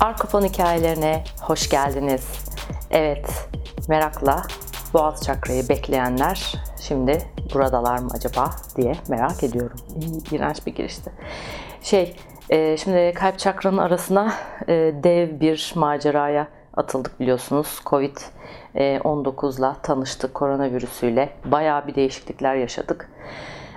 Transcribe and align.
Arkofon 0.00 0.44
hikayelerine 0.44 1.24
hoş 1.40 1.68
geldiniz. 1.68 2.44
Evet, 2.90 3.48
merakla 3.88 4.42
Boğaz 4.94 5.24
çakrayı 5.24 5.68
bekleyenler 5.68 6.54
şimdi 6.80 7.22
buradalar 7.54 7.98
mı 7.98 8.08
acaba 8.14 8.50
diye 8.76 8.92
merak 9.08 9.42
ediyorum. 9.42 9.76
İğrenç 10.30 10.66
bir 10.66 10.74
girişti. 10.74 11.12
Şey, 11.82 12.16
e, 12.50 12.76
şimdi 12.76 13.12
kalp 13.14 13.38
çakranın 13.38 13.78
arasına 13.78 14.32
e, 14.68 14.72
dev 15.02 15.40
bir 15.40 15.72
maceraya 15.76 16.48
atıldık 16.76 17.20
biliyorsunuz. 17.20 17.80
Covid-19'la 17.86 19.76
tanıştık 19.82 20.34
koronavirüsüyle. 20.34 21.30
Bayağı 21.44 21.86
bir 21.86 21.94
değişiklikler 21.94 22.54
yaşadık. 22.54 23.10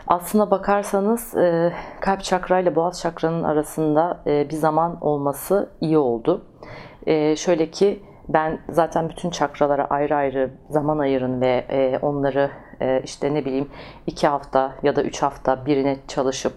Aslına 0.09 0.51
bakarsanız 0.51 1.37
e, 1.37 1.73
kalp 2.01 2.23
çakra 2.23 2.59
ile 2.59 2.75
boğaz 2.75 3.01
çakranın 3.01 3.43
arasında 3.43 4.21
e, 4.27 4.49
bir 4.49 4.55
zaman 4.55 4.97
olması 5.01 5.69
iyi 5.81 5.97
oldu. 5.97 6.45
E, 7.07 7.35
şöyle 7.35 7.71
ki 7.71 8.03
ben 8.29 8.59
zaten 8.69 9.09
bütün 9.09 9.29
çakralara 9.29 9.85
ayrı 9.85 10.15
ayrı 10.15 10.51
zaman 10.69 10.99
ayırın 10.99 11.41
ve 11.41 11.65
e, 11.69 11.99
onları 12.01 12.51
e, 12.81 13.01
işte 13.03 13.33
ne 13.33 13.45
bileyim 13.45 13.69
iki 14.07 14.27
hafta 14.27 14.75
ya 14.83 14.95
da 14.95 15.03
üç 15.03 15.21
hafta 15.21 15.65
birine 15.65 15.97
çalışıp 16.07 16.53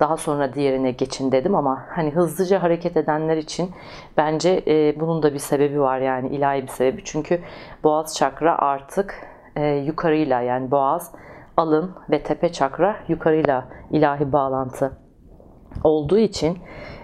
daha 0.00 0.16
sonra 0.16 0.54
diğerine 0.54 0.90
geçin 0.90 1.32
dedim 1.32 1.54
ama 1.54 1.84
hani 1.90 2.10
hızlıca 2.10 2.62
hareket 2.62 2.96
edenler 2.96 3.36
için 3.36 3.70
bence 4.16 4.62
e, 4.66 5.00
bunun 5.00 5.22
da 5.22 5.34
bir 5.34 5.38
sebebi 5.38 5.80
var 5.80 5.98
yani 5.98 6.28
ilahi 6.28 6.62
bir 6.62 6.68
sebebi. 6.68 7.04
Çünkü 7.04 7.40
boğaz 7.84 8.16
çakra 8.16 8.58
artık 8.58 9.14
e, 9.56 9.66
yukarıyla 9.66 10.40
yani 10.40 10.70
boğaz 10.70 11.12
alın 11.58 11.90
ve 12.10 12.22
tepe 12.22 12.52
çakra 12.52 12.96
yukarıyla 13.08 13.68
ilahi 13.90 14.32
bağlantı 14.32 14.92
olduğu 15.84 16.18
için 16.18 16.58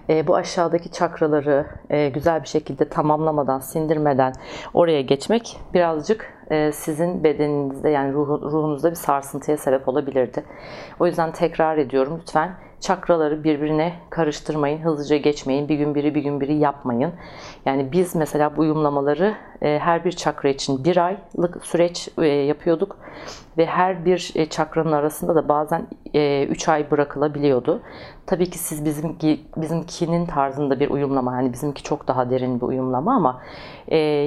e, 0.08 0.27
bu 0.27 0.36
aşağıdaki 0.36 0.92
çakraları 0.92 1.66
e, 1.91 2.08
güzel 2.08 2.42
bir 2.42 2.48
şekilde 2.48 2.88
tamamlamadan, 2.88 3.58
sindirmeden 3.58 4.33
oraya 4.74 5.02
geçmek 5.02 5.56
birazcık 5.74 6.34
e, 6.50 6.72
sizin 6.72 7.24
bedeninizde 7.24 7.91
yani 7.91 8.12
ruh, 8.12 8.28
ruhunuzda 8.28 8.91
bir 8.91 8.96
sarsıntıya 8.96 9.56
sebep 9.56 9.88
olabilirdi. 9.88 10.44
O 11.00 11.06
yüzden 11.06 11.33
tekrar 11.33 11.78
ediyorum 11.78 12.18
lütfen 12.20 12.55
çakraları 12.84 13.44
birbirine 13.44 13.92
karıştırmayın, 14.10 14.78
hızlıca 14.78 15.16
geçmeyin, 15.16 15.68
bir 15.68 15.74
gün 15.74 15.94
biri 15.94 16.14
bir 16.14 16.22
gün 16.22 16.40
biri 16.40 16.54
yapmayın. 16.54 17.12
Yani 17.66 17.92
biz 17.92 18.14
mesela 18.14 18.56
bu 18.56 18.60
uyumlamaları 18.60 19.34
e, 19.62 19.78
her 19.78 20.04
bir 20.04 20.12
çakra 20.12 20.48
için 20.48 20.84
bir 20.84 20.96
aylık 20.96 21.66
süreç 21.66 22.08
e, 22.18 22.27
yapıyorduk 22.27 22.96
ve 23.58 23.66
her 23.66 24.05
bir 24.05 24.32
e, 24.34 24.46
çakranın 24.46 24.92
arasında 24.92 25.34
da 25.34 25.48
bazen 25.48 25.86
3 26.48 26.68
ay 26.68 26.90
bırakılabiliyordu. 26.90 27.82
Tabii 28.27 28.50
ki 28.50 28.58
siz 28.58 28.84
bizimki, 28.84 29.40
bizimkinin 29.56 30.27
tarzında 30.27 30.80
bir 30.80 30.90
uyumlama, 30.90 31.34
yani 31.34 31.52
bizimki 31.52 31.82
çok 31.82 32.08
daha 32.08 32.30
derin 32.30 32.60
bir 32.60 32.66
uyumlama 32.66 33.14
ama 33.16 33.42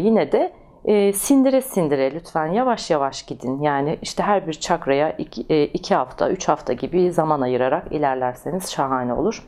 yine 0.02 0.32
de 0.32 0.54
e, 0.88 1.14
sindire 1.14 1.62
sindire 1.62 2.14
lütfen 2.14 2.48
yavaş 2.48 2.92
yavaş 2.92 3.24
gidin. 3.24 3.62
Yani 3.62 4.00
işte 4.02 4.24
her 4.24 4.48
bir 4.48 4.54
çakraya 4.54 5.12
iki, 5.12 5.46
e, 5.50 5.64
iki 5.64 5.96
hafta, 5.96 6.30
üç 6.30 6.48
hafta 6.48 6.74
gibi 6.74 7.12
zaman 7.12 7.42
ayırarak 7.42 7.92
ilerlerseniz 7.92 8.72
şahane 8.72 9.14
olur. 9.14 9.48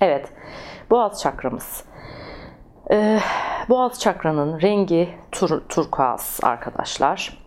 Evet, 0.00 0.32
boğaz 0.90 1.22
çakramız. 1.22 1.84
Ee, 2.90 3.18
boğaz 3.68 4.00
çakranın 4.00 4.60
rengi 4.60 5.08
tur, 5.32 5.68
turkuaz 5.68 6.40
arkadaşlar. 6.42 7.38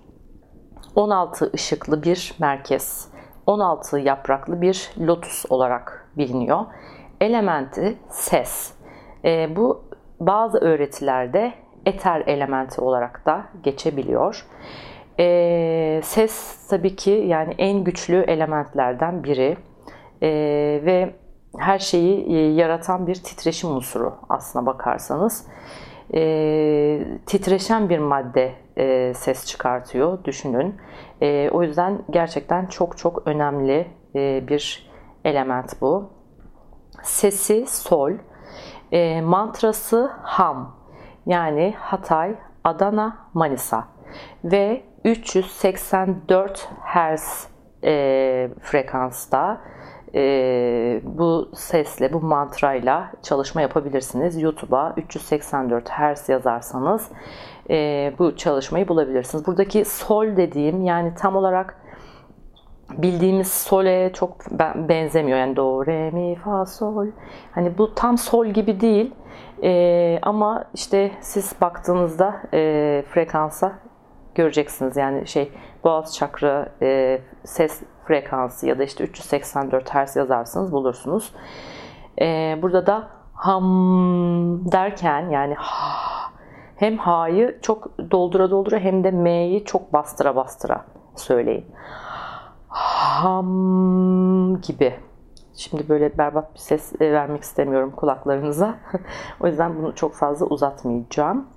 16 0.95 1.51
ışıklı 1.53 2.03
bir 2.03 2.35
merkez. 2.39 3.07
16 3.47 3.99
yapraklı 3.99 4.61
bir 4.61 4.91
lotus 4.99 5.45
olarak 5.49 6.09
biliniyor. 6.17 6.65
Elementi 7.21 7.97
ses. 8.09 8.73
Ee, 9.25 9.55
bu 9.55 9.83
bazı 10.19 10.57
öğretilerde 10.57 11.62
eter 11.85 12.23
elementi 12.27 12.81
olarak 12.81 13.25
da 13.25 13.45
geçebiliyor. 13.63 14.45
E, 15.19 16.01
ses 16.03 16.67
tabii 16.67 16.95
ki 16.95 17.11
yani 17.11 17.55
en 17.57 17.83
güçlü 17.83 18.21
elementlerden 18.21 19.23
biri 19.23 19.57
e, 20.21 20.29
ve 20.85 21.15
her 21.57 21.79
şeyi 21.79 22.35
e, 22.35 22.53
yaratan 22.53 23.07
bir 23.07 23.15
titreşim 23.15 23.69
unsuru 23.69 24.15
aslına 24.29 24.65
bakarsanız. 24.65 25.47
E, 26.13 26.21
titreşen 27.25 27.89
bir 27.89 27.99
madde 27.99 28.51
e, 28.77 29.13
ses 29.13 29.45
çıkartıyor 29.45 30.23
düşünün. 30.23 30.75
E, 31.21 31.49
o 31.49 31.63
yüzden 31.63 32.01
gerçekten 32.09 32.65
çok 32.65 32.97
çok 32.97 33.27
önemli 33.27 33.87
e, 34.15 34.47
bir 34.47 34.89
element 35.25 35.81
bu. 35.81 36.09
Sesi 37.03 37.65
sol, 37.67 38.11
e, 38.91 39.21
mantrası 39.21 40.11
ham 40.23 40.82
yani 41.25 41.73
Hatay, 41.79 42.35
Adana, 42.63 43.17
Manisa 43.33 43.87
ve 44.43 44.83
384 45.05 46.69
Hz 46.85 47.47
e, 47.83 48.49
frekansta 48.61 49.61
e, 50.15 51.01
bu 51.03 51.51
sesle, 51.55 52.13
bu 52.13 52.21
mantrayla 52.21 53.11
çalışma 53.23 53.61
yapabilirsiniz. 53.61 54.41
YouTube'a 54.41 54.93
384 54.97 55.89
Hz 55.89 56.29
yazarsanız 56.29 57.09
e, 57.69 58.13
bu 58.19 58.35
çalışmayı 58.35 58.87
bulabilirsiniz. 58.87 59.47
Buradaki 59.47 59.85
sol 59.85 60.25
dediğim 60.25 60.81
yani 60.81 61.13
tam 61.15 61.35
olarak 61.35 61.82
bildiğimiz 62.97 63.51
sole 63.51 64.13
çok 64.13 64.51
benzemiyor. 64.75 65.37
Yani 65.37 65.55
do, 65.55 65.85
re, 65.85 66.11
mi, 66.11 66.35
fa, 66.35 66.65
sol. 66.65 67.07
Hani 67.51 67.77
bu 67.77 67.95
tam 67.95 68.17
sol 68.17 68.47
gibi 68.47 68.79
değil. 68.79 69.13
Ee, 69.63 70.19
ama 70.21 70.65
işte 70.73 71.11
siz 71.21 71.55
baktığınızda 71.61 72.41
e, 72.53 73.03
frekansa 73.09 73.73
göreceksiniz. 74.35 74.97
Yani 74.97 75.27
şey 75.27 75.51
boğaz 75.83 76.15
çakra 76.15 76.69
e, 76.81 77.21
ses 77.43 77.81
frekansı 78.07 78.67
ya 78.67 78.79
da 78.79 78.83
işte 78.83 79.03
384 79.03 79.89
Hz 79.89 80.15
yazarsanız 80.15 80.71
bulursunuz. 80.71 81.33
E, 82.21 82.57
burada 82.61 82.87
da 82.87 83.07
ham 83.33 84.71
derken 84.71 85.29
yani 85.29 85.53
ha, 85.53 86.31
hem 86.75 86.97
ha'yı 86.97 87.59
çok 87.61 88.11
doldura 88.11 88.51
doldura 88.51 88.79
hem 88.79 89.03
de 89.03 89.11
m'yi 89.11 89.65
çok 89.65 89.93
bastıra 89.93 90.35
bastıra 90.35 90.85
söyleyin 91.15 91.65
ham 92.73 94.61
gibi. 94.61 94.93
Şimdi 95.55 95.89
böyle 95.89 96.17
berbat 96.17 96.53
bir 96.53 96.59
ses 96.59 97.01
e, 97.01 97.11
vermek 97.11 97.43
istemiyorum 97.43 97.91
kulaklarınıza. 97.95 98.75
o 99.39 99.47
yüzden 99.47 99.77
bunu 99.77 99.95
çok 99.95 100.15
fazla 100.15 100.45
uzatmayacağım. 100.45 101.47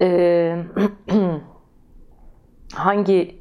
Ee, 0.00 0.56
hangi 2.74 3.40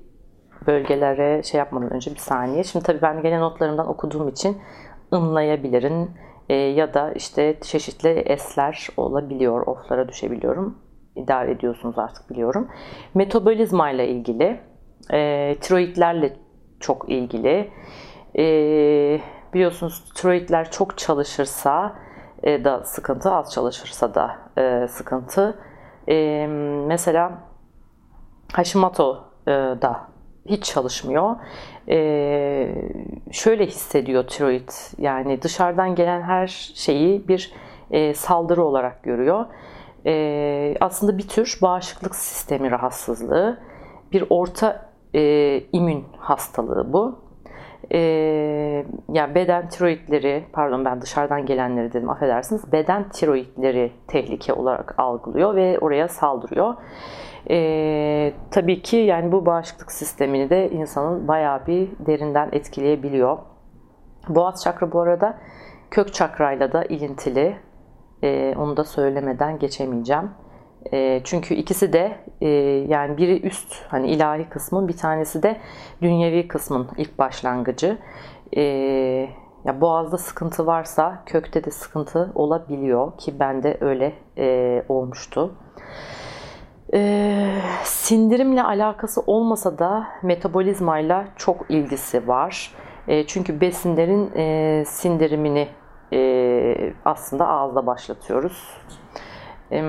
bölgelere 0.67 1.43
şey 1.43 1.57
yapmadan 1.57 1.93
önce 1.93 2.11
bir 2.11 2.19
saniye. 2.19 2.63
Şimdi 2.63 2.85
tabii 2.85 3.01
ben 3.01 3.21
gene 3.21 3.39
notlarımdan 3.39 3.87
okuduğum 3.87 4.27
için 4.27 4.57
ınlayabilirim. 5.11 6.11
E, 6.49 6.53
ya 6.55 6.93
da 6.93 7.11
işte 7.11 7.57
çeşitli 7.61 8.09
esler 8.09 8.87
olabiliyor. 8.97 9.67
Oflara 9.67 10.09
düşebiliyorum. 10.09 10.77
İdare 11.15 11.51
ediyorsunuz 11.51 11.99
artık 11.99 12.29
biliyorum. 12.29 12.67
Metabolizma 13.13 13.91
ile 13.91 14.07
ilgili 14.07 14.59
e, 15.13 15.57
tiroidlerle 15.61 16.37
çok 16.79 17.09
ilgili. 17.09 17.71
E, 18.37 18.45
biliyorsunuz 19.53 20.11
tiroidler 20.15 20.71
çok 20.71 20.97
çalışırsa 20.97 21.95
e, 22.43 22.63
da 22.63 22.83
sıkıntı, 22.83 23.31
az 23.31 23.53
çalışırsa 23.53 24.15
da 24.15 24.37
e, 24.57 24.87
sıkıntı. 24.87 25.59
E, 26.09 26.47
mesela 26.87 27.31
Hashimoto 28.53 29.23
e, 29.47 29.51
da 29.51 30.09
hiç 30.45 30.63
çalışmıyor. 30.63 31.35
E, 31.89 31.97
şöyle 33.31 33.65
hissediyor 33.65 34.27
tiroid. 34.27 34.69
Yani 34.97 35.41
dışarıdan 35.41 35.95
gelen 35.95 36.21
her 36.21 36.47
şeyi 36.75 37.27
bir 37.27 37.53
e, 37.91 38.13
saldırı 38.13 38.63
olarak 38.63 39.03
görüyor. 39.03 39.45
E, 40.05 40.75
aslında 40.81 41.17
bir 41.17 41.27
tür 41.27 41.59
bağışıklık 41.61 42.15
sistemi 42.15 42.71
rahatsızlığı. 42.71 43.59
Bir 44.11 44.23
orta 44.29 44.88
e, 45.15 45.63
immün 45.71 46.05
hastalığı 46.17 46.93
bu. 46.93 47.19
E, 47.91 47.99
yani 49.13 49.35
beden 49.35 49.69
tiroidleri, 49.69 50.45
pardon 50.53 50.85
ben 50.85 51.01
dışarıdan 51.01 51.45
gelenleri 51.45 51.93
dedim 51.93 52.09
affedersiniz, 52.09 52.71
beden 52.71 53.09
tiroidleri 53.09 53.91
tehlike 54.07 54.53
olarak 54.53 54.95
algılıyor 54.97 55.55
ve 55.55 55.79
oraya 55.79 56.07
saldırıyor. 56.07 56.75
E, 57.49 58.33
tabii 58.51 58.81
ki 58.81 58.97
yani 58.97 59.31
bu 59.31 59.45
bağışıklık 59.45 59.91
sistemini 59.91 60.49
de 60.49 60.69
insanın 60.69 61.27
bayağı 61.27 61.67
bir 61.67 61.89
derinden 61.99 62.49
etkileyebiliyor. 62.51 63.37
Boğaz 64.29 64.63
çakra 64.63 64.91
bu 64.91 64.99
arada 64.99 65.37
kök 65.91 66.13
çakrayla 66.13 66.71
da 66.71 66.83
ilintili. 66.83 67.55
E, 68.23 68.55
onu 68.57 68.77
da 68.77 68.83
söylemeden 68.83 69.59
geçemeyeceğim. 69.59 70.29
E, 70.93 71.21
çünkü 71.23 71.53
ikisi 71.55 71.93
de 71.93 72.15
e, 72.41 72.47
yani 72.87 73.17
biri 73.17 73.41
üst 73.41 73.75
hani 73.87 74.07
ilahi 74.07 74.49
kısmın 74.49 74.87
bir 74.87 74.97
tanesi 74.97 75.43
de 75.43 75.57
dünyevi 76.01 76.47
kısmın 76.47 76.87
ilk 76.97 77.19
başlangıcı. 77.19 77.97
E, 78.57 78.61
Ya 79.65 79.81
boğazda 79.81 80.17
sıkıntı 80.17 80.65
varsa 80.67 81.23
kökte 81.25 81.63
de 81.63 81.71
sıkıntı 81.71 82.31
olabiliyor 82.35 83.17
ki 83.17 83.39
bende 83.39 83.77
öyle 83.81 84.13
e, 84.37 84.83
olmuştu. 84.89 85.55
E, 86.93 87.51
sindirimle 87.83 88.63
alakası 88.63 89.21
olmasa 89.27 89.79
da 89.79 90.07
metabolizmayla 90.23 91.25
çok 91.35 91.65
ilgisi 91.69 92.27
var. 92.27 92.71
E, 93.07 93.27
çünkü 93.27 93.61
besinlerin 93.61 94.31
e, 94.35 94.83
sindirimini 94.87 95.67
e, 96.13 96.93
aslında 97.05 97.47
ağızda 97.47 97.85
başlatıyoruz. 97.85 98.77
E, 99.71 99.81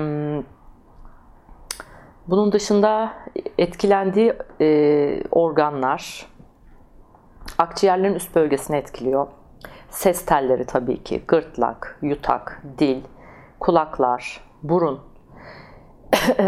bunun 2.31 2.51
dışında 2.51 3.13
etkilendiği 3.57 4.33
e, 4.61 5.23
organlar 5.31 6.25
akciğerlerin 7.57 8.13
üst 8.13 8.35
bölgesini 8.35 8.77
etkiliyor. 8.77 9.27
Ses 9.89 10.25
telleri 10.25 10.65
tabii 10.65 11.03
ki, 11.03 11.21
gırtlak, 11.27 11.99
yutak, 12.01 12.61
dil, 12.77 13.01
kulaklar, 13.59 14.41
burun. 14.63 14.99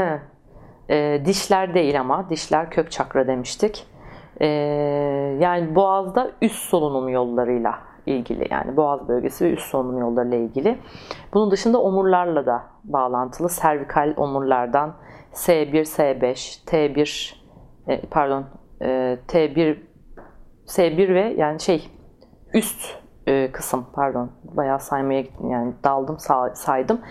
e, 0.89 1.21
dişler 1.25 1.73
değil 1.73 1.99
ama 1.99 2.29
dişler 2.29 2.69
kök 2.69 2.91
çakra 2.91 3.27
demiştik. 3.27 3.87
E, 4.41 4.47
yani 5.39 5.75
boğazda 5.75 6.31
üst 6.41 6.69
solunum 6.69 7.09
yollarıyla 7.09 7.79
ilgili 8.05 8.47
yani 8.51 8.77
boğaz 8.77 9.07
bölgesi 9.07 9.45
ve 9.45 9.51
üst 9.51 9.69
solunum 9.69 9.99
yollarıyla 9.99 10.37
ilgili. 10.37 10.77
Bunun 11.33 11.51
dışında 11.51 11.81
omurlarla 11.81 12.45
da 12.45 12.63
bağlantılı 12.83 13.49
servikal 13.49 14.13
omurlardan 14.17 14.93
S1, 15.33 15.85
S5, 15.85 16.65
T1 16.65 17.33
e, 17.87 18.01
pardon 18.01 18.45
e, 18.81 19.17
T1 19.27 19.77
S1 20.67 21.13
ve 21.13 21.33
yani 21.37 21.59
şey 21.59 21.89
üst 22.53 22.95
e, 23.27 23.51
kısım 23.51 23.85
pardon 23.93 24.31
bayağı 24.43 24.79
saymaya 24.79 25.21
gittim 25.21 25.49
yani 25.49 25.73
daldım 25.83 26.17
saydım. 26.53 27.01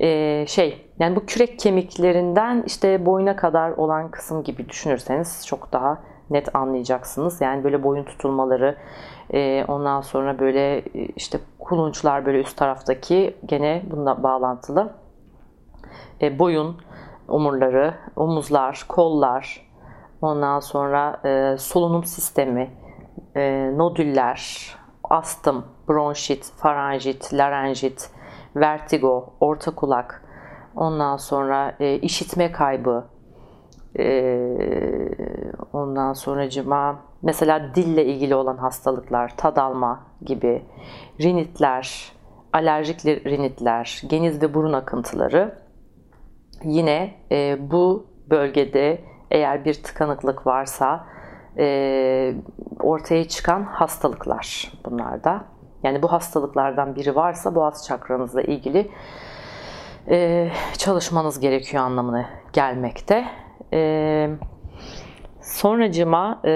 E, 0.00 0.44
şey 0.46 0.90
yani 0.98 1.16
bu 1.16 1.26
kürek 1.26 1.58
kemiklerinden 1.58 2.62
işte 2.66 3.06
boyuna 3.06 3.36
kadar 3.36 3.70
olan 3.70 4.10
kısım 4.10 4.44
gibi 4.44 4.68
düşünürseniz 4.68 5.46
çok 5.46 5.72
daha 5.72 5.98
net 6.30 6.56
anlayacaksınız. 6.56 7.40
Yani 7.40 7.64
böyle 7.64 7.82
boyun 7.82 8.04
tutulmaları 8.04 8.76
e, 9.32 9.64
ondan 9.68 10.00
sonra 10.00 10.38
böyle 10.38 10.78
e, 10.78 10.84
işte 11.16 11.38
kulunçlar 11.58 12.26
böyle 12.26 12.40
üst 12.40 12.56
taraftaki 12.56 13.36
gene 13.46 13.82
bununla 13.90 14.22
bağlantılı. 14.22 14.92
E, 16.22 16.38
boyun, 16.38 16.76
omurları, 17.28 17.94
omuzlar, 18.16 18.84
kollar, 18.88 19.68
ondan 20.22 20.60
sonra 20.60 21.20
e, 21.24 21.56
solunum 21.58 22.04
sistemi, 22.04 22.70
e, 23.36 23.72
nodüller, 23.76 24.74
astım, 25.04 25.64
bronşit, 25.88 26.52
faranjit, 26.56 27.34
larenjit, 27.34 28.10
vertigo, 28.56 29.34
orta 29.40 29.74
kulak, 29.74 30.24
ondan 30.76 31.16
sonra 31.16 31.74
e, 31.80 31.94
işitme 31.94 32.52
kaybı, 32.52 33.04
e, 33.98 34.04
ondan 35.72 36.12
sonra 36.12 36.48
cima 36.50 37.00
mesela 37.22 37.74
dille 37.74 38.04
ilgili 38.04 38.34
olan 38.34 38.56
hastalıklar, 38.56 39.36
tad 39.36 39.56
alma 39.56 40.06
gibi, 40.22 40.64
rinitler, 41.20 42.12
alerjik 42.52 43.06
rinitler, 43.06 44.02
geniz 44.08 44.42
ve 44.42 44.54
burun 44.54 44.72
akıntıları 44.72 45.67
yine 46.64 47.14
e, 47.32 47.56
bu 47.70 48.06
bölgede 48.30 49.00
eğer 49.30 49.64
bir 49.64 49.74
tıkanıklık 49.74 50.46
varsa 50.46 51.06
e, 51.58 52.34
ortaya 52.80 53.28
çıkan 53.28 53.62
hastalıklar 53.62 54.72
bunlar 54.84 55.24
da. 55.24 55.44
Yani 55.82 56.02
bu 56.02 56.12
hastalıklardan 56.12 56.96
biri 56.96 57.16
varsa 57.16 57.54
boğaz 57.54 57.86
çakranızla 57.86 58.42
ilgili 58.42 58.90
e, 60.10 60.48
çalışmanız 60.78 61.40
gerekiyor 61.40 61.82
anlamına 61.82 62.26
gelmekte. 62.52 63.24
E, 63.72 64.30
sonracıma 65.42 66.40
e, 66.44 66.50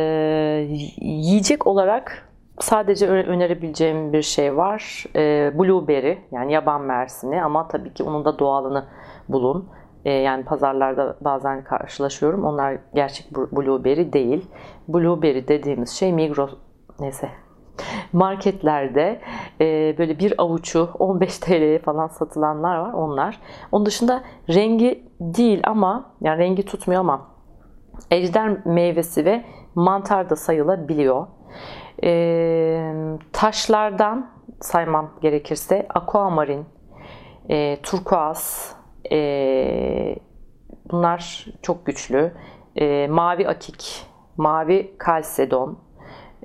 yiyecek 1.01 1.67
olarak 1.67 2.29
sadece 2.61 3.09
önerebileceğim 3.09 4.13
bir 4.13 4.23
şey 4.23 4.57
var. 4.57 5.05
E, 5.17 5.53
blueberry 5.59 6.19
yani 6.33 6.53
yaban 6.53 6.83
mersini 6.83 7.45
ama 7.45 7.69
tabii 7.69 7.95
ki 7.95 8.03
onun 8.03 8.25
da 8.25 8.39
doğalını 8.39 8.85
bulun. 9.29 9.69
E, 10.05 10.13
yani 10.13 10.45
pazarlarda 10.45 11.17
bazen 11.21 11.65
karşılaşıyorum. 11.65 12.45
Onlar 12.45 12.79
gerçek 12.95 13.35
blueberry 13.37 14.13
değil. 14.13 14.47
Blueberry 14.89 15.49
dediğimiz 15.49 15.91
şey 15.91 16.13
Migros 16.13 16.55
neyse 17.01 17.29
marketlerde 18.13 19.21
e, 19.61 19.95
böyle 19.99 20.19
bir 20.19 20.35
avuçu 20.43 20.91
15 20.99 21.39
TL'ye 21.39 21.79
falan 21.79 22.09
satılanlar 22.09 22.77
var 22.77 22.93
onlar. 22.93 23.41
Onun 23.73 23.87
dışında 23.87 24.23
rengi 24.49 25.05
değil 25.21 25.61
ama 25.65 26.13
yani 26.21 26.39
rengi 26.39 26.65
tutmuyor 26.65 27.01
ama 27.01 27.27
ejder 28.11 28.67
meyvesi 28.67 29.25
ve 29.25 29.45
mantar 29.75 30.31
da 30.31 30.37
sayılabiliyor. 30.37 31.27
E, 32.05 32.95
taşlardan 33.33 34.31
saymam 34.61 35.11
gerekirse 35.23 35.87
aquamarin, 35.95 36.67
e, 37.49 37.83
turkuaz, 37.83 38.75
e, 39.11 40.17
bunlar 40.91 41.47
çok 41.63 41.87
güçlü. 41.87 42.33
E, 42.77 43.09
mavi 43.09 43.49
akik, 43.49 44.07
mavi 44.37 44.95
kalsedon, 44.99 45.79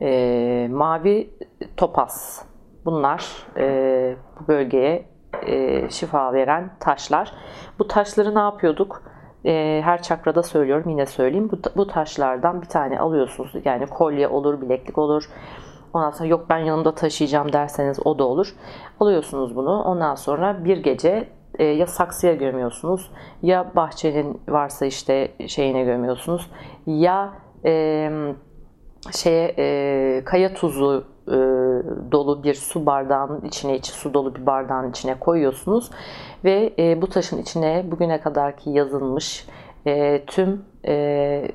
e, 0.01 0.67
mavi 0.71 1.29
topaz. 1.77 2.45
Bunlar 2.85 3.47
e, 3.57 4.15
bu 4.39 4.47
bölgeye 4.47 5.05
e, 5.45 5.89
şifa 5.89 6.33
veren 6.33 6.69
taşlar. 6.79 7.31
Bu 7.79 7.87
taşları 7.87 8.35
ne 8.35 8.39
yapıyorduk? 8.39 9.03
E, 9.45 9.81
her 9.83 10.01
çakrada 10.01 10.43
söylüyorum 10.43 10.89
yine 10.89 11.05
söyleyeyim. 11.05 11.49
Bu, 11.51 11.57
bu 11.77 11.87
taşlardan 11.87 12.61
bir 12.61 12.67
tane 12.67 12.99
alıyorsunuz. 12.99 13.51
Yani 13.65 13.87
kolye 13.87 14.27
olur, 14.27 14.61
bileklik 14.61 14.97
olur. 14.97 15.29
Ondan 15.93 16.11
sonra 16.11 16.29
yok 16.29 16.45
ben 16.49 16.57
yanımda 16.57 16.95
taşıyacağım 16.95 17.53
derseniz 17.53 17.99
o 18.05 18.19
da 18.19 18.23
olur. 18.23 18.55
Alıyorsunuz 18.99 19.55
bunu. 19.55 19.83
Ondan 19.83 20.15
sonra 20.15 20.63
bir 20.65 20.77
gece 20.77 21.27
e, 21.57 21.65
ya 21.65 21.87
saksıya 21.87 22.33
gömüyorsunuz 22.33 23.11
ya 23.41 23.71
bahçenin 23.75 24.41
varsa 24.49 24.85
işte 24.85 25.31
şeyine 25.47 25.83
gömüyorsunuz 25.83 26.51
ya 26.85 27.33
e, 27.65 28.09
şeye 29.11 29.55
e, 29.57 30.21
kaya 30.25 30.53
tuzu 30.53 31.03
e, 31.27 31.37
dolu 32.11 32.43
bir 32.43 32.53
su 32.53 32.85
bardağının 32.85 33.41
içine 33.41 33.75
içi 33.75 33.91
su 33.91 34.13
dolu 34.13 34.35
bir 34.35 34.45
bardağın 34.45 34.89
içine 34.89 35.19
koyuyorsunuz 35.19 35.91
ve 36.43 36.73
e, 36.79 37.01
bu 37.01 37.07
taşın 37.07 37.41
içine 37.41 37.85
bugüne 37.91 38.21
kadarki 38.21 38.69
yazılmış 38.69 39.47
e, 39.87 40.25
tüm 40.25 40.65
e, 40.87 40.93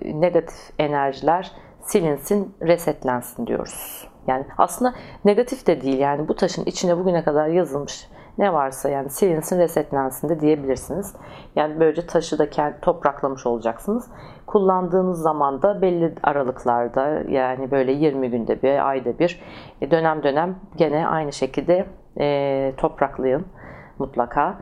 negatif 0.04 0.70
enerjiler 0.78 1.52
silinsin, 1.82 2.54
resetlensin 2.62 3.46
diyoruz. 3.46 4.08
Yani 4.26 4.44
aslında 4.58 4.94
negatif 5.24 5.66
de 5.66 5.80
değil 5.80 5.98
yani 5.98 6.28
bu 6.28 6.36
taşın 6.36 6.64
içine 6.64 6.98
bugüne 6.98 7.24
kadar 7.24 7.48
yazılmış 7.48 8.08
ne 8.38 8.52
varsa 8.52 8.88
yani 8.88 9.10
silinsin, 9.10 9.58
resetlensin 9.58 10.28
de 10.28 10.40
diyebilirsiniz. 10.40 11.14
Yani 11.56 11.80
böylece 11.80 12.06
taşı 12.06 12.38
da 12.38 12.50
kendi 12.50 12.80
topraklamış 12.80 13.46
olacaksınız. 13.46 14.10
Kullandığınız 14.46 15.22
zaman 15.22 15.62
da 15.62 15.82
belli 15.82 16.14
aralıklarda 16.22 17.22
yani 17.28 17.70
böyle 17.70 17.92
20 17.92 18.30
günde 18.30 18.62
bir, 18.62 18.88
ayda 18.88 19.18
bir 19.18 19.42
e, 19.80 19.90
dönem 19.90 20.22
dönem 20.22 20.56
gene 20.76 21.06
aynı 21.06 21.32
şekilde 21.32 21.86
e, 22.20 22.72
topraklayın 22.76 23.46
mutlaka. 23.98 24.58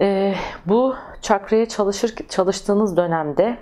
E, 0.00 0.34
bu 0.66 0.94
çakraya 1.20 1.66
çalışır 1.68 2.14
çalıştığınız 2.28 2.96
dönemde 2.96 3.56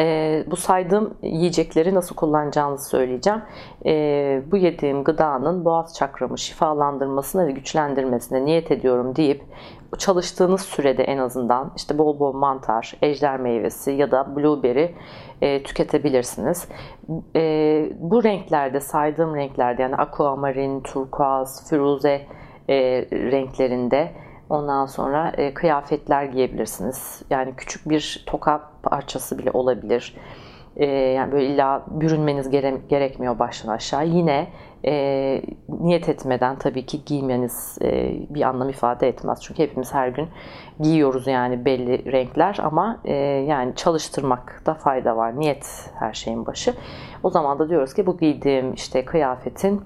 e, 0.00 0.44
bu 0.50 0.56
saydığım 0.56 1.14
yiyecekleri 1.22 1.94
nasıl 1.94 2.14
kullanacağınızı 2.14 2.88
söyleyeceğim. 2.88 3.42
E, 3.86 4.42
bu 4.50 4.56
yediğim 4.56 5.04
gıdanın 5.04 5.64
boğaz 5.64 5.94
çakramı 5.94 6.38
şifalandırmasına 6.38 7.46
ve 7.46 7.52
güçlendirmesine 7.52 8.44
niyet 8.44 8.70
ediyorum 8.70 9.16
deyip 9.16 9.42
çalıştığınız 9.98 10.60
sürede 10.60 11.04
en 11.04 11.18
azından 11.18 11.72
işte 11.76 11.98
bol 11.98 12.18
bol 12.18 12.32
mantar, 12.32 12.94
ejder 13.02 13.40
meyvesi 13.40 13.92
ya 13.92 14.10
da 14.10 14.36
blueberry 14.36 14.94
e, 15.42 15.62
tüketebilirsiniz. 15.62 16.68
E, 17.36 17.92
bu 17.98 18.24
renklerde 18.24 18.80
saydığım 18.80 19.36
renklerde 19.36 19.82
yani 19.82 19.96
aquamarin, 19.96 20.80
turkuaz, 20.80 21.70
firuze 21.70 22.26
e, 22.68 22.76
renklerinde 23.12 24.12
Ondan 24.50 24.86
sonra 24.86 25.32
e, 25.36 25.54
kıyafetler 25.54 26.24
giyebilirsiniz. 26.24 27.22
Yani 27.30 27.54
küçük 27.56 27.88
bir 27.88 28.24
toka 28.26 28.70
parçası 28.82 29.38
bile 29.38 29.50
olabilir. 29.50 30.16
E, 30.76 30.86
yani 30.86 31.32
böyle 31.32 31.46
illa 31.46 31.82
bürünmeniz 31.90 32.50
gere- 32.50 32.80
gerekmiyor 32.88 33.38
baştan 33.38 33.72
aşağı. 33.72 34.06
Yine 34.06 34.48
e, 34.84 34.92
niyet 35.68 36.08
etmeden 36.08 36.56
tabii 36.58 36.86
ki 36.86 37.04
giymeniz 37.04 37.78
e, 37.82 38.12
bir 38.34 38.42
anlam 38.42 38.68
ifade 38.68 39.08
etmez. 39.08 39.42
Çünkü 39.42 39.62
hepimiz 39.62 39.94
her 39.94 40.08
gün 40.08 40.28
giyiyoruz 40.80 41.26
yani 41.26 41.64
belli 41.64 42.12
renkler 42.12 42.58
ama 42.62 43.00
e, 43.04 43.14
yani 43.48 43.76
çalıştırmakta 43.76 44.74
fayda 44.74 45.16
var. 45.16 45.40
Niyet 45.40 45.90
her 45.98 46.12
şeyin 46.12 46.46
başı. 46.46 46.74
O 47.22 47.30
zaman 47.30 47.58
da 47.58 47.68
diyoruz 47.68 47.94
ki 47.94 48.06
bu 48.06 48.18
giydiğim 48.18 48.74
işte 48.74 49.04
kıyafetin 49.04 49.80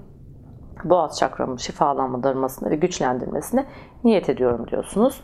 boğaz 0.89 1.19
çakramı 1.19 1.59
şifalandırmasına 1.59 2.69
ve 2.69 2.75
güçlendirmesine 2.75 3.65
niyet 4.03 4.29
ediyorum 4.29 4.67
diyorsunuz. 4.67 5.21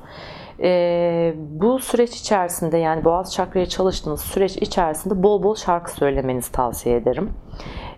E, 0.64 1.34
bu 1.38 1.80
süreç 1.80 2.16
içerisinde 2.16 2.78
yani 2.78 3.06
boğaz 3.06 3.34
çakraya 3.34 3.66
çalıştığınız 3.66 4.22
süreç 4.22 4.58
içerisinde 4.58 5.24
bol 5.24 5.44
bol 5.44 5.56
şarkı 5.56 5.92
söylemenizi 5.92 6.52
tavsiye 6.52 6.96
ederim. 6.96 7.30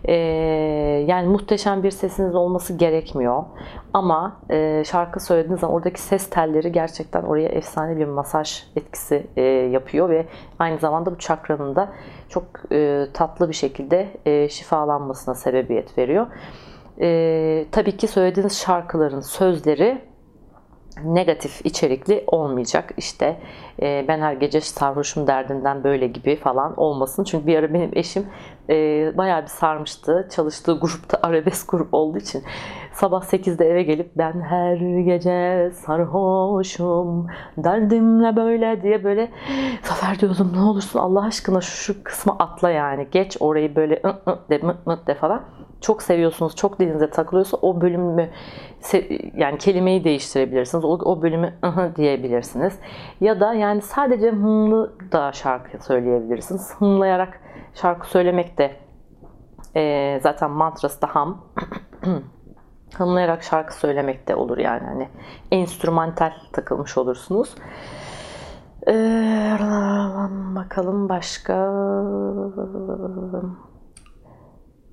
E, 0.06 0.14
yani 1.08 1.28
muhteşem 1.28 1.84
bir 1.84 1.92
sesiniz 1.92 2.36
olması 2.36 2.74
gerekmiyor. 2.74 3.44
Ama 3.94 4.42
e, 4.50 4.84
şarkı 4.86 5.20
söylediğiniz 5.20 5.60
zaman 5.60 5.76
oradaki 5.76 6.02
ses 6.02 6.30
telleri 6.30 6.72
gerçekten 6.72 7.24
oraya 7.24 7.50
efsane 7.50 7.98
bir 7.98 8.06
masaj 8.06 8.64
etkisi 8.76 9.28
e, 9.36 9.42
yapıyor 9.42 10.10
ve 10.10 10.26
aynı 10.60 10.80
zamanda 10.80 11.12
bu 11.12 11.18
çakranın 11.18 11.76
da 11.76 11.92
çok 12.30 12.44
e, 12.72 13.06
tatlı 13.14 13.50
bir 13.50 13.54
şekilde 13.54 14.08
e, 14.26 14.50
şifalanmasına 14.50 15.36
sebebiyet 15.36 15.98
veriyor. 15.98 16.28
E, 17.02 17.66
tabii 17.72 17.98
ki 17.98 18.08
söylediğiniz 18.08 18.60
şarkıların 18.60 19.22
sözleri 19.22 20.02
negatif 21.04 21.66
içerikli 21.66 22.24
olmayacak. 22.28 22.94
İşte 22.98 23.40
e, 23.82 24.06
ben 24.08 24.20
her 24.20 24.34
gece 24.34 24.62
sarhoşum 24.62 25.28
derdinden 25.28 25.84
böyle 25.84 26.08
gibi 26.08 26.36
falan 26.36 26.80
olmasın. 26.80 27.24
Çünkü 27.24 27.48
bir 27.48 27.58
ara 27.58 27.74
benim 27.74 27.92
eşim 27.94 28.28
e, 28.70 28.74
bayağı 29.18 29.42
bir 29.42 29.48
sarmıştı. 29.48 30.28
Çalıştığı 30.32 30.80
grupta 30.80 31.20
arabesk 31.24 31.72
grup 31.72 31.94
olduğu 31.94 32.18
için 32.18 32.44
sabah 32.94 33.24
8'de 33.24 33.66
eve 33.66 33.84
gelip 33.84 34.12
ben 34.18 34.42
her 34.42 34.76
gece 35.02 35.72
sarhoşum 35.74 37.28
derdimle 37.58 38.36
böyle 38.36 38.84
diye 38.84 39.04
böyle 39.04 39.32
Zafer 39.84 40.20
diyordum 40.20 40.52
ne 40.56 40.62
olursun 40.62 41.00
Allah 41.00 41.26
aşkına 41.26 41.62
şu, 41.62 41.78
şu 41.78 42.04
kısmı 42.04 42.36
atla 42.40 42.70
yani. 42.70 43.08
Geç 43.12 43.38
orayı 43.40 43.76
böyle 43.76 44.02
ı, 44.06 44.10
ı 44.32 44.40
de 44.50 44.58
mıt 44.58 44.88
mıt 44.88 45.08
de 45.08 45.16
falan 45.16 45.44
çok 45.84 46.02
seviyorsunuz, 46.02 46.56
çok 46.56 46.80
dilinize 46.80 47.10
takılıyorsa 47.10 47.58
o 47.62 47.82
bölümü 47.82 48.30
yani 49.36 49.58
kelimeyi 49.58 50.04
değiştirebilirsiniz. 50.04 50.86
O, 50.86 50.90
o 50.90 51.22
bölümü 51.22 51.54
ıhı 51.66 51.96
diyebilirsiniz. 51.96 52.74
Ya 53.22 53.40
da 53.40 53.54
yani 53.64 53.82
sadece 53.82 54.32
hımlı 54.32 54.94
da 55.12 55.32
şarkı 55.32 55.86
söyleyebilirsiniz. 55.86 56.76
Hımlayarak 56.80 57.40
şarkı 57.74 58.08
söylemek 58.10 58.58
de 58.58 58.76
e, 59.76 60.20
zaten 60.24 60.52
mantrası 60.52 61.02
da 61.02 61.08
ham. 61.08 61.42
hımlayarak 62.98 63.44
şarkı 63.44 63.76
söylemek 63.76 64.28
de 64.28 64.36
olur 64.36 64.58
yani 64.58 64.84
hani 64.86 65.10
enstrümantal 65.52 66.32
takılmış 66.52 66.98
olursunuz. 66.98 67.56
Ee, 68.88 69.58
bakalım 70.56 71.10
başka 71.10 71.54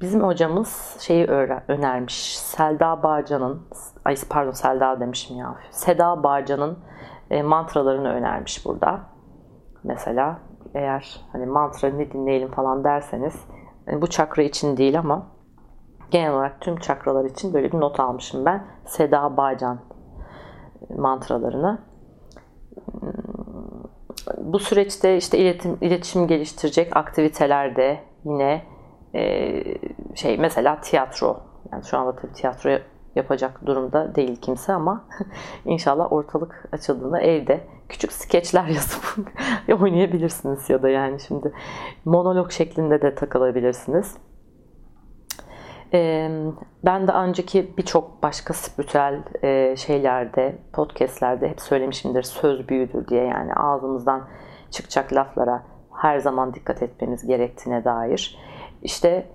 Bizim 0.01 0.23
hocamız 0.23 0.97
şeyi 1.01 1.27
önermiş. 1.69 2.39
Selda 2.39 3.03
Bağcan'ın, 3.03 3.63
ay 4.05 4.17
pardon 4.31 4.51
Selda 4.51 5.01
demişim 5.01 5.37
ya. 5.37 5.55
Seda 5.71 6.23
Bağcan'ın 6.23 6.79
e, 7.31 7.43
mantralarını 7.43 8.09
önermiş 8.09 8.65
burada. 8.67 9.01
Mesela 9.85 10.41
eğer 10.75 11.21
hani 11.33 11.47
mantra 11.47 11.89
ne 11.89 12.13
dinleyelim 12.13 12.51
falan 12.51 12.85
derseniz 12.85 13.45
yani 13.87 14.03
bu 14.03 14.07
çakra 14.07 14.43
için 14.43 14.77
değil 14.77 14.99
ama 14.99 15.27
genel 16.11 16.33
olarak 16.33 16.61
tüm 16.61 16.77
çakralar 16.77 17.25
için 17.25 17.55
böyle 17.55 17.73
bir 17.73 17.81
not 17.81 18.01
almışım 18.01 18.45
ben. 18.45 18.67
Seda 18.85 19.37
Bağcan 19.37 19.81
mantralarını. 20.97 21.79
Bu 24.39 24.59
süreçte 24.59 25.17
işte 25.17 25.39
iletişim, 25.39 25.79
iletişim 25.81 26.27
geliştirecek 26.27 26.97
aktivitelerde 26.97 28.01
yine 28.25 28.63
e, 29.15 29.53
şey 30.15 30.39
mesela 30.39 30.81
tiyatro 30.81 31.41
yani 31.73 31.85
şu 31.85 31.99
anda 31.99 32.17
tabii 32.17 32.33
tiyatro 32.33 32.71
yapacak 33.15 33.67
durumda 33.67 34.15
değil 34.15 34.37
kimse 34.37 34.73
ama 34.73 35.05
inşallah 35.65 36.13
ortalık 36.13 36.69
açıldığında 36.73 37.21
evde 37.21 37.61
küçük 37.89 38.13
skeçler 38.13 38.65
yazıp 38.69 39.17
oynayabilirsiniz 39.83 40.71
ya 40.71 40.83
da 40.83 40.89
yani 40.89 41.21
şimdi 41.21 41.53
monolog 42.05 42.51
şeklinde 42.51 43.03
de 43.03 43.15
takılabilirsiniz. 43.15 44.17
Ben 46.85 47.09
de 47.09 47.13
önceki 47.13 47.77
birçok 47.77 48.23
başka 48.23 48.55
spiritüel 48.55 49.23
şeylerde, 49.77 50.59
podcastlerde 50.73 51.49
hep 51.49 51.61
söylemişimdir 51.61 52.23
söz 52.23 52.69
büyüdür 52.69 53.09
diye 53.09 53.25
yani 53.25 53.55
ağzımızdan 53.55 54.29
çıkacak 54.71 55.13
laflara 55.13 55.63
her 55.97 56.19
zaman 56.19 56.55
dikkat 56.55 56.83
etmemiz 56.83 57.27
gerektiğine 57.27 57.85
dair. 57.85 58.39
İşte 58.83 59.27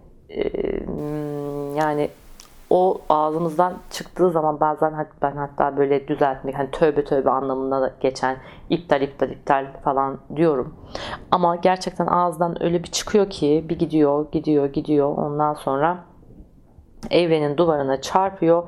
yani 1.76 2.10
o 2.70 3.02
ağzımızdan 3.10 3.74
çıktığı 3.90 4.32
zaman 4.32 4.60
bazen 4.60 5.08
ben 5.22 5.36
hatta 5.36 5.78
böyle 5.78 6.08
düzeltmek 6.08 6.58
hani 6.58 6.72
tövbe 6.72 7.04
tövbe 7.04 7.30
anlamında 7.30 7.82
da 7.82 7.94
geçen 8.00 8.38
iptal 8.70 9.02
iptal 9.02 9.30
iptal 9.30 9.66
falan 9.84 10.20
diyorum. 10.36 10.76
Ama 11.32 11.56
gerçekten 11.56 12.08
ağızdan 12.08 12.64
öyle 12.64 12.84
bir 12.84 12.92
çıkıyor 12.92 13.30
ki 13.30 13.66
bir 13.70 13.80
gidiyor 13.80 14.32
gidiyor 14.32 14.66
gidiyor 14.66 15.18
ondan 15.18 15.54
sonra 15.54 15.98
evrenin 17.12 17.58
duvarına 17.58 18.02
çarpıyor 18.02 18.64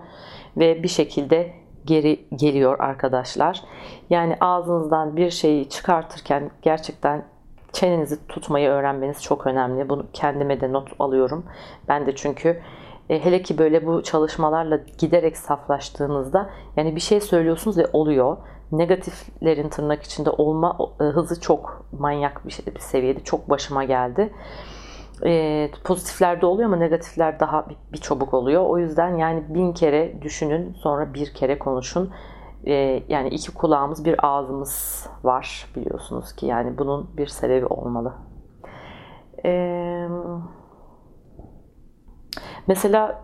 ve 0.58 0.84
bir 0.84 0.88
şekilde 0.88 1.54
geri 1.86 2.26
geliyor 2.36 2.80
arkadaşlar. 2.80 3.64
Yani 4.10 4.38
ağzınızdan 4.42 5.16
bir 5.16 5.30
şeyi 5.30 5.70
çıkartırken 5.70 6.52
gerçekten 6.62 7.26
çenenizi 7.74 8.28
tutmayı 8.28 8.70
öğrenmeniz 8.70 9.24
çok 9.24 9.48
önemli. 9.48 9.90
Bunu 9.90 10.06
kendime 10.14 10.62
de 10.62 10.74
not 10.74 10.90
alıyorum. 11.00 11.46
Ben 11.88 12.06
de 12.06 12.16
çünkü 12.16 12.62
e, 13.10 13.26
hele 13.26 13.42
ki 13.42 13.58
böyle 13.58 13.86
bu 13.86 14.04
çalışmalarla 14.04 14.80
giderek 14.98 15.38
saflaştığınızda 15.38 16.50
yani 16.76 16.96
bir 16.96 17.02
şey 17.02 17.22
söylüyorsunuz 17.22 17.78
ve 17.78 17.88
oluyor. 17.94 18.38
Negatiflerin 18.72 19.70
tırnak 19.70 20.04
içinde 20.04 20.30
olma 20.30 20.78
e, 21.02 21.04
hızı 21.04 21.42
çok 21.42 21.86
manyak 22.00 22.46
bir, 22.46 22.52
şey, 22.52 22.66
bir 22.66 22.80
seviyede. 22.80 23.20
Çok 23.24 23.50
başıma 23.50 23.84
geldi. 23.84 24.34
E, 25.26 25.70
pozitiflerde 25.84 26.46
oluyor 26.46 26.70
ama 26.70 26.78
negatifler 26.78 27.40
daha 27.40 27.70
bir, 27.70 27.78
bir 27.94 27.98
çabuk 27.98 28.34
oluyor. 28.34 28.66
O 28.66 28.78
yüzden 28.78 29.16
yani 29.16 29.44
bin 29.50 29.74
kere 29.74 30.22
düşünün 30.22 30.74
sonra 30.74 31.14
bir 31.14 31.34
kere 31.34 31.60
konuşun 31.60 32.12
e, 32.66 33.04
yani 33.10 33.30
iki 33.30 33.54
kulağımız 33.54 34.06
bir 34.06 34.16
ağzımız 34.28 35.08
var 35.24 35.66
biliyorsunuz 35.76 36.36
ki 36.36 36.46
yani 36.46 36.78
bunun 36.78 37.18
bir 37.18 37.28
sebebi 37.28 37.66
olmalı. 37.66 38.14
E, 39.46 39.52
mesela 42.68 43.22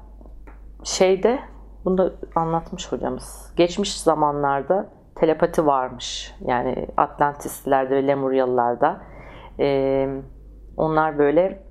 şeyde 0.84 1.40
bunu 1.86 1.98
da 1.98 2.12
anlatmış 2.36 2.92
hocamız. 2.92 3.54
Geçmiş 3.56 4.02
zamanlarda 4.02 4.90
telepati 5.16 5.66
varmış. 5.66 6.36
Yani 6.46 6.88
Atlantislerde 6.98 7.96
ve 7.96 8.08
Lemuryalılarda. 8.08 9.02
E, 9.60 10.08
onlar 10.78 11.18
böyle 11.18 11.64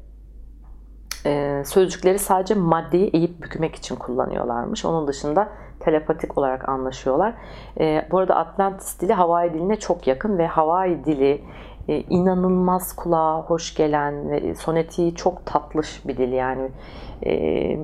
e, 1.27 1.63
sözcükleri 1.65 2.19
sadece 2.19 2.55
maddeyi 2.55 3.11
eğip 3.13 3.43
bükmek 3.43 3.75
için 3.75 3.97
kullanıyorlarmış. 3.97 4.85
Onun 4.85 5.07
dışında 5.07 5.49
telepatik 5.81 6.39
olarak 6.39 6.69
anlaşıyorlar. 6.69 7.35
E, 7.81 8.09
bu 8.11 8.19
arada 8.19 8.37
Atlantis 8.37 9.01
dili 9.01 9.13
Hawaii 9.13 9.55
diline 9.55 9.77
çok 9.77 10.07
yakın 10.07 10.39
ve 10.39 10.47
Hawaii 10.47 11.05
dili 11.05 11.45
inanılmaz 11.89 12.97
kulağa 12.97 13.43
hoş 13.43 13.75
gelen 13.75 14.31
ve 14.31 14.55
sonetiği 14.55 15.15
çok 15.15 15.47
tatlış 15.47 16.09
bir 16.09 16.17
dil 16.17 16.33
yani. 16.33 16.71
E, 17.27 17.79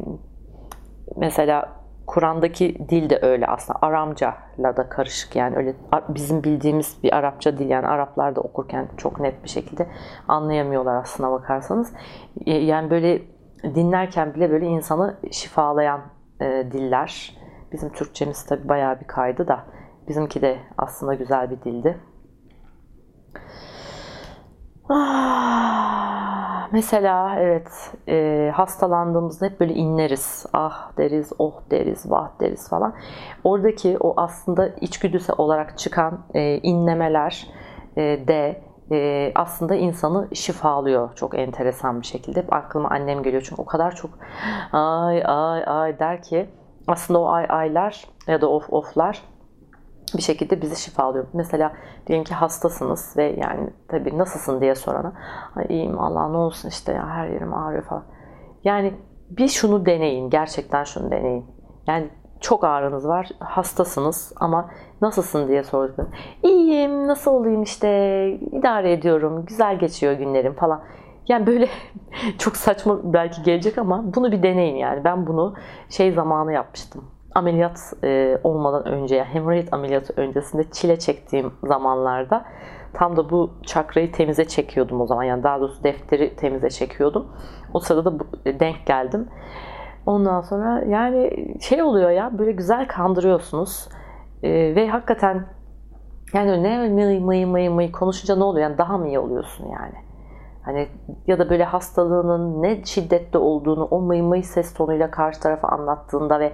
mesela 1.16 1.78
Kur'an'daki 2.06 2.88
dil 2.88 3.10
de 3.10 3.18
öyle 3.22 3.46
aslında. 3.46 3.78
Aramca'la 3.82 4.76
da 4.76 4.88
karışık 4.88 5.36
yani 5.36 5.56
öyle 5.56 5.74
bizim 6.08 6.44
bildiğimiz 6.44 7.02
bir 7.02 7.16
Arapça 7.16 7.58
dil 7.58 7.70
yani 7.70 7.86
Araplar 7.86 8.36
da 8.36 8.40
okurken 8.40 8.88
çok 8.96 9.20
net 9.20 9.44
bir 9.44 9.48
şekilde 9.48 9.86
anlayamıyorlar 10.28 10.96
aslına 10.96 11.30
bakarsanız. 11.30 11.92
E, 12.46 12.54
yani 12.54 12.90
böyle 12.90 13.22
dinlerken 13.64 14.34
bile 14.34 14.50
böyle 14.50 14.66
insanı 14.66 15.16
şifalayan 15.30 16.00
e, 16.40 16.44
diller. 16.72 17.38
Bizim 17.72 17.92
Türkçemiz 17.92 18.46
tabi 18.46 18.68
bayağı 18.68 19.00
bir 19.00 19.06
kaydı 19.06 19.48
da 19.48 19.64
bizimki 20.08 20.42
de 20.42 20.58
aslında 20.78 21.14
güzel 21.14 21.50
bir 21.50 21.62
dildi. 21.62 21.98
Ah, 24.90 26.68
mesela 26.72 27.34
evet 27.38 27.92
e, 28.08 28.50
hastalandığımızda 28.54 29.46
hep 29.46 29.60
böyle 29.60 29.74
inleriz. 29.74 30.46
Ah 30.52 30.92
deriz, 30.98 31.32
oh 31.38 31.54
deriz, 31.70 32.10
vah 32.10 32.28
deriz 32.40 32.68
falan. 32.68 32.94
Oradaki 33.44 33.96
o 34.00 34.14
aslında 34.16 34.68
içgüdüsel 34.68 35.36
olarak 35.38 35.78
çıkan 35.78 36.20
e, 36.34 36.58
inlemeler 36.58 37.46
e, 37.96 38.02
de 38.28 38.62
e, 38.92 39.32
aslında 39.34 39.74
insanı 39.74 40.28
şifalıyor 40.34 41.14
çok 41.14 41.38
enteresan 41.38 42.00
bir 42.00 42.06
şekilde. 42.06 42.42
Hep 42.42 42.52
aklıma 42.52 42.88
annem 42.88 43.22
geliyor 43.22 43.42
çünkü 43.48 43.62
o 43.62 43.66
kadar 43.66 43.94
çok 43.94 44.10
ay 44.72 45.22
ay 45.24 45.62
ay 45.66 45.98
der 45.98 46.22
ki 46.22 46.50
aslında 46.86 47.20
o 47.20 47.28
ay 47.28 47.46
aylar 47.48 48.04
ya 48.26 48.40
da 48.40 48.50
of 48.50 48.72
oflar 48.72 49.22
bir 50.16 50.22
şekilde 50.22 50.62
bizi 50.62 50.82
şifalıyor. 50.82 51.26
Mesela 51.32 51.72
diyelim 52.06 52.24
ki 52.24 52.34
hastasınız 52.34 53.14
ve 53.16 53.24
yani 53.38 53.70
tabii 53.88 54.18
nasılsın 54.18 54.60
diye 54.60 54.74
sorana 54.74 55.12
iyiyim 55.68 56.00
Allah 56.00 56.28
ne 56.28 56.36
olsun 56.36 56.68
işte 56.68 56.92
ya 56.92 57.08
her 57.08 57.28
yerim 57.28 57.54
ağrıyor 57.54 57.82
falan. 57.84 58.04
Yani 58.64 58.94
bir 59.30 59.48
şunu 59.48 59.86
deneyin. 59.86 60.30
Gerçekten 60.30 60.84
şunu 60.84 61.10
deneyin. 61.10 61.46
Yani 61.86 62.10
çok 62.40 62.64
ağrınız 62.64 63.08
var, 63.08 63.28
hastasınız 63.38 64.32
ama 64.36 64.70
nasılsın 65.02 65.48
diye 65.48 65.64
sordum. 65.64 66.10
İyiyim, 66.42 67.06
nasıl 67.06 67.30
olayım 67.30 67.62
işte, 67.62 67.88
idare 68.52 68.92
ediyorum, 68.92 69.46
güzel 69.46 69.78
geçiyor 69.78 70.12
günlerim 70.12 70.54
falan. 70.54 70.82
Yani 71.28 71.46
böyle 71.46 71.68
çok 72.38 72.56
saçma 72.56 73.12
belki 73.12 73.42
gelecek 73.42 73.78
ama 73.78 74.14
bunu 74.14 74.32
bir 74.32 74.42
deneyin 74.42 74.76
yani. 74.76 75.04
Ben 75.04 75.26
bunu 75.26 75.54
şey 75.88 76.12
zamanı 76.12 76.52
yapmıştım. 76.52 77.04
Ameliyat 77.38 77.92
e, 78.04 78.38
olmadan 78.44 78.86
önce, 78.86 79.16
yani 79.16 79.28
hemoroid 79.28 79.68
ameliyatı 79.72 80.12
öncesinde 80.16 80.70
çile 80.70 80.98
çektiğim 80.98 81.52
zamanlarda 81.64 82.44
tam 82.92 83.16
da 83.16 83.30
bu 83.30 83.50
çakrayı 83.66 84.12
temize 84.12 84.44
çekiyordum 84.44 85.00
o 85.00 85.06
zaman. 85.06 85.22
Yani 85.22 85.42
daha 85.42 85.60
doğrusu 85.60 85.84
defteri 85.84 86.36
temize 86.36 86.70
çekiyordum. 86.70 87.26
O 87.74 87.80
sırada 87.80 88.20
bu, 88.20 88.26
e, 88.46 88.60
denk 88.60 88.86
geldim. 88.86 89.28
Ondan 90.06 90.40
sonra 90.40 90.84
yani 90.84 91.46
şey 91.60 91.82
oluyor 91.82 92.10
ya 92.10 92.38
böyle 92.38 92.52
güzel 92.52 92.88
kandırıyorsunuz. 92.88 93.88
E, 94.42 94.50
ve 94.50 94.88
hakikaten 94.88 95.46
yani 96.32 96.62
ne 96.62 96.88
mıy 96.88 97.18
mıy 97.18 97.44
mıy 97.44 97.68
mıy 97.68 97.92
konuşunca 97.92 98.36
ne 98.36 98.44
oluyor? 98.44 98.68
Yani 98.68 98.78
daha 98.78 98.98
mı 98.98 99.08
iyi 99.08 99.18
oluyorsun 99.18 99.66
yani? 99.66 100.07
Hani 100.68 100.88
ya 101.26 101.38
da 101.38 101.50
böyle 101.50 101.64
hastalığının 101.64 102.62
ne 102.62 102.84
şiddette 102.84 103.38
olduğunu 103.38 103.84
o 103.84 104.00
mıy 104.00 104.22
mıy 104.22 104.42
ses 104.42 104.74
tonuyla 104.74 105.10
karşı 105.10 105.40
tarafa 105.40 105.68
anlattığında 105.68 106.40
ve 106.40 106.52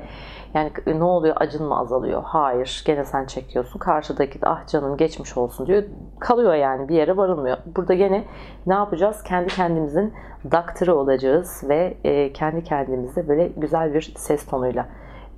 yani 0.55 0.73
ne 0.87 1.05
oluyor 1.05 1.37
acın 1.39 1.67
mı 1.67 1.79
azalıyor? 1.79 2.23
Hayır 2.25 2.83
gene 2.87 3.05
sen 3.05 3.27
çekiyorsun. 3.27 3.79
Karşıdaki 3.79 4.43
de 4.43 4.47
ah 4.47 4.67
canım 4.67 4.97
geçmiş 4.97 5.37
olsun 5.37 5.67
diyor. 5.67 5.83
Kalıyor 6.21 6.55
yani 6.55 6.89
bir 6.89 6.95
yere 6.95 7.17
varılmıyor. 7.17 7.57
Burada 7.77 7.95
gene 7.95 8.25
ne 8.67 8.75
yapacağız? 8.75 9.23
Kendi 9.23 9.49
kendimizin 9.49 10.15
daktırı 10.51 10.97
olacağız 10.97 11.63
ve 11.69 11.97
e, 12.05 12.33
kendi 12.33 12.65
kendimizde 12.65 13.29
böyle 13.29 13.49
güzel 13.49 13.95
bir 13.95 14.15
ses 14.17 14.47
tonuyla 14.47 14.89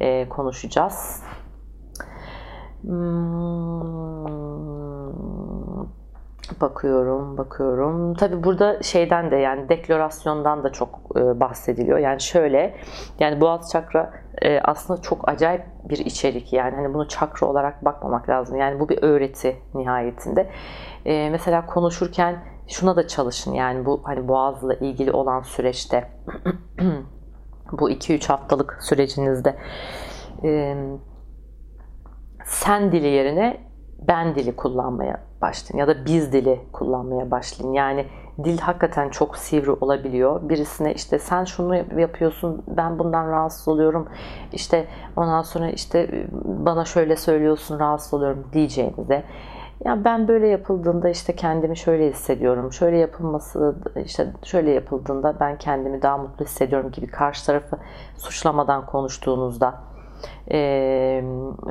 e, 0.01 0.29
konuşacağız. 0.29 1.23
Hmm, 2.83 4.46
bakıyorum, 6.61 7.39
bakıyorum. 7.39 8.15
Tabi 8.15 8.45
burada 8.45 8.83
şeyden 8.83 9.31
de 9.31 9.37
yani 9.37 9.69
deklarasyondan 9.69 10.65
da 10.65 10.73
çok 10.73 11.01
e, 11.17 11.41
bahsediliyor. 11.41 11.99
Yani 11.99 12.21
şöyle, 12.21 12.77
yani 13.19 13.41
boğaz 13.41 13.71
çakra 13.73 14.13
e, 14.43 14.61
aslında 14.61 15.03
çok 15.03 15.29
acayip 15.29 15.63
bir 15.85 15.99
içerik. 15.99 16.53
Yani 16.53 16.77
hani 16.77 16.95
bunu 16.95 17.09
çakra 17.09 17.47
olarak 17.47 17.85
bakmamak 17.85 18.29
lazım. 18.29 18.57
Yani 18.57 18.81
bu 18.81 18.89
bir 18.89 19.03
öğreti 19.03 19.57
nihayetinde. 19.75 20.51
E, 21.05 21.31
mesela 21.31 21.67
konuşurken 21.67 22.37
şuna 22.69 22.97
da 22.97 23.07
çalışın. 23.07 23.55
Yani 23.55 23.87
bu 23.87 24.01
hani 24.05 24.29
boğazla 24.29 24.75
ilgili 24.75 25.13
olan 25.13 25.43
süreçte 25.43 26.11
bu 27.73 27.91
2-3 27.91 28.29
haftalık 28.29 28.79
sürecinizde 28.81 29.57
e, 30.45 30.77
sen 32.45 32.93
dili 32.93 33.07
yerine 33.07 33.61
ben 33.99 34.35
dili 34.35 34.57
kullanmaya 34.57 35.21
başlayın 35.43 35.81
ya 35.81 35.89
da 35.89 36.05
biz 36.07 36.33
dili 36.33 36.61
kullanmaya 36.73 37.31
başlayın. 37.31 37.73
Yani 37.73 38.07
dil 38.45 38.59
hakikaten 38.59 39.09
çok 39.09 39.37
sivri 39.37 39.71
olabiliyor. 39.71 40.49
Birisine 40.49 40.95
işte 40.95 41.19
sen 41.19 41.45
şunu 41.45 42.01
yapıyorsun, 42.01 42.63
ben 42.69 42.99
bundan 42.99 43.31
rahatsız 43.31 43.69
oluyorum. 43.69 44.09
İşte 44.53 44.87
ondan 45.17 45.43
sonra 45.43 45.71
işte 45.71 46.27
bana 46.45 46.85
şöyle 46.85 47.17
söylüyorsun, 47.17 47.79
rahatsız 47.79 48.15
oluyorum 48.15 48.45
diyeceğinize. 48.53 49.25
Ya 49.85 50.05
ben 50.05 50.29
böyle 50.29 50.49
yapıldığında 50.49 51.09
işte 51.09 51.37
kendimi 51.37 51.77
şöyle 51.77 52.11
hissediyorum. 52.11 52.73
Şöyle 52.73 52.99
yapılması 52.99 53.77
işte 54.05 54.33
şöyle 54.43 54.71
yapıldığında 54.71 55.41
ben 55.41 55.59
kendimi 55.59 56.03
daha 56.03 56.19
mutlu 56.19 56.45
hissediyorum 56.45 56.91
gibi 56.91 57.07
karşı 57.07 57.47
tarafı 57.47 57.79
suçlamadan 58.17 58.87
konuştuğunuzda 58.87 59.75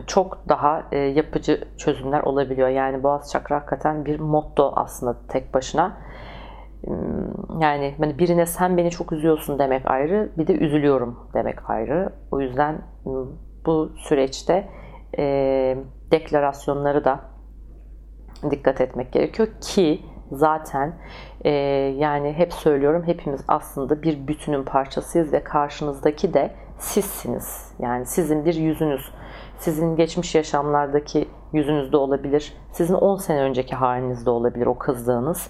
çok 0.08 0.50
daha 0.50 0.84
yapıcı 0.94 1.68
çözümler 1.78 2.22
olabiliyor. 2.22 2.68
Yani 2.68 3.04
boğaz 3.04 3.32
çakra 3.32 3.56
hakikaten 3.56 4.06
bir 4.06 4.20
motto 4.20 4.74
aslında 4.76 5.18
tek 5.28 5.54
başına. 5.54 5.98
Yani 7.60 7.96
hani 7.98 8.20
birine 8.20 8.46
sen 8.46 8.78
beni 8.78 8.90
çok 8.90 9.12
üzüyorsun 9.12 9.60
demek 9.60 9.92
ayrı, 9.92 10.32
bir 10.38 10.48
de 10.48 10.54
üzülüyorum 10.54 11.20
demek 11.34 11.70
ayrı. 11.70 12.14
O 12.32 12.42
yüzden 12.42 12.82
bu 13.66 13.92
süreçte 13.98 14.70
deklarasyonları 16.12 17.06
da 17.06 17.20
dikkat 18.52 18.82
etmek 18.82 19.12
gerekiyor 19.12 19.48
ki 19.62 20.02
zaten 20.32 20.94
e, 21.46 21.50
yani 21.98 22.34
hep 22.34 22.54
söylüyorum 22.54 23.04
hepimiz 23.06 23.42
aslında 23.48 24.04
bir 24.04 24.28
bütünün 24.28 24.64
parçasıyız 24.64 25.34
ve 25.34 25.44
karşınızdaki 25.44 26.34
de 26.34 26.56
sizsiniz. 26.80 27.72
Yani 27.80 28.06
sizin 28.06 28.46
bir 28.46 28.56
yüzünüz. 28.56 29.12
Sizin 29.58 29.96
geçmiş 29.96 30.36
yaşamlardaki 30.36 31.30
yüzünüzde 31.54 31.98
olabilir. 31.98 32.54
Sizin 32.72 32.94
10 32.94 33.18
sene 33.18 33.42
önceki 33.42 33.76
halinizde 33.76 34.30
olabilir 34.30 34.66
o 34.66 34.78
kızdığınız. 34.78 35.50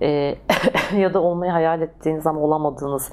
E, 0.00 0.34
ya 0.96 1.14
da 1.14 1.20
olmayı 1.20 1.52
hayal 1.52 1.82
ettiğiniz 1.82 2.26
ama 2.26 2.40
olamadığınız 2.40 3.12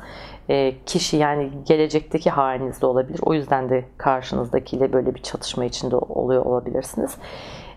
e, 0.50 0.84
kişi 0.86 1.18
yani 1.18 1.52
gelecekteki 1.66 2.30
halinizde 2.30 2.86
olabilir. 2.86 3.20
O 3.24 3.34
yüzden 3.34 3.70
de 3.70 3.86
karşınızdakiyle 3.98 4.94
böyle 4.94 5.16
bir 5.16 5.24
çatışma 5.24 5.66
içinde 5.66 5.96
oluyor 5.96 6.46
olabilirsiniz. 6.46 7.18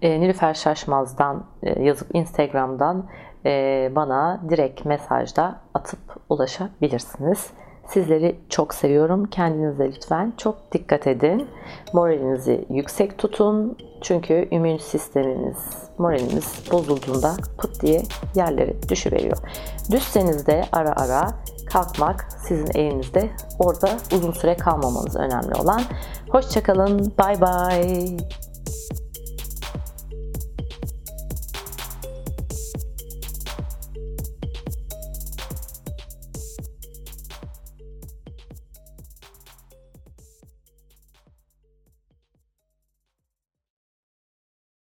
E, 0.02 0.22
Nilüfer 0.22 0.54
Şaşmaz'dan 0.54 1.46
e, 1.64 1.84
yazıp 1.84 2.16
Instagram'dan 2.16 3.10
e, 3.46 3.92
bana 3.96 4.42
direkt 4.50 4.86
mesajda 4.86 5.62
atıp 5.74 6.00
ulaşabilirsiniz. 6.30 7.54
Sizleri 7.90 8.36
çok 8.50 8.74
seviyorum. 8.74 9.26
Kendinize 9.26 9.88
lütfen 9.88 10.34
çok 10.38 10.72
dikkat 10.72 11.08
edin. 11.08 11.48
Moralinizi 11.94 12.66
yüksek 12.70 13.18
tutun. 13.18 13.78
Çünkü 14.02 14.48
immün 14.52 14.78
sistemimiz, 14.78 15.58
moralimiz 15.98 16.64
bozulduğunda 16.72 17.36
pıt 17.58 17.82
diye 17.82 18.04
yerlere 18.36 18.74
düşüveriyor. 18.90 19.38
Düşseniz 19.92 20.48
de 20.48 20.64
ara 20.72 20.92
ara 20.96 21.32
kalkmak 21.66 22.28
sizin 22.48 22.80
elinizde. 22.80 23.30
Orada 23.60 23.90
uzun 24.16 24.32
süre 24.32 24.58
kalmamanız 24.58 25.16
önemli 25.16 25.56
olan. 25.62 25.82
Hoşçakalın. 26.30 27.14
Bay 27.18 27.42
bay. 27.42 28.18